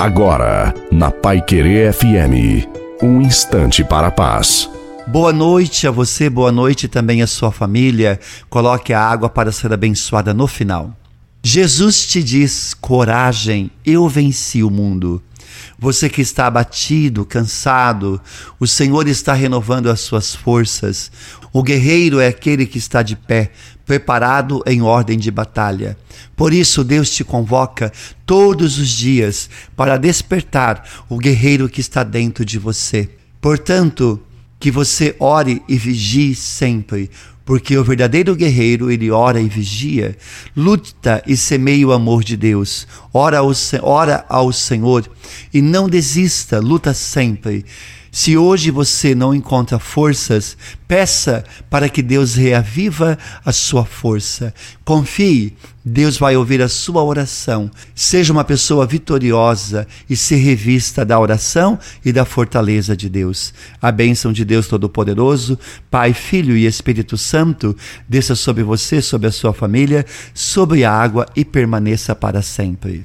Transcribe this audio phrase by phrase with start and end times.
[0.00, 2.66] Agora, na Pai Querer FM,
[3.02, 4.66] um instante para a paz.
[5.06, 8.18] Boa noite a você, boa noite também à sua família.
[8.48, 10.96] Coloque a água para ser abençoada no final.
[11.42, 15.22] Jesus te diz: coragem, eu venci o mundo.
[15.78, 18.20] Você que está abatido, cansado,
[18.58, 21.10] o Senhor está renovando as suas forças.
[21.52, 23.52] O guerreiro é aquele que está de pé,
[23.84, 25.96] preparado em ordem de batalha.
[26.36, 27.92] Por isso, Deus te convoca
[28.24, 33.10] todos os dias para despertar o guerreiro que está dentro de você.
[33.40, 34.22] Portanto,
[34.60, 37.10] que você ore e vigie sempre,
[37.50, 40.16] porque o verdadeiro guerreiro, ele ora e vigia,
[40.56, 43.50] luta e semeia o amor de Deus, ora ao,
[43.82, 45.10] ora ao Senhor
[45.52, 47.64] e não desista, luta sempre.
[48.12, 50.56] Se hoje você não encontra forças,
[50.88, 54.52] peça para que Deus reaviva a sua força.
[54.84, 57.70] Confie, Deus vai ouvir a sua oração.
[57.94, 63.54] Seja uma pessoa vitoriosa e se revista da oração e da fortaleza de Deus.
[63.80, 65.56] A bênção de Deus Todo-Poderoso,
[65.88, 67.76] Pai, Filho e Espírito Santo,
[68.08, 70.04] desça sobre você, sobre a sua família,
[70.34, 72.98] sobre a água e permaneça para sempre.